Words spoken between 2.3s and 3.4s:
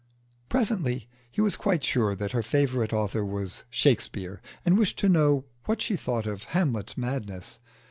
her favourite author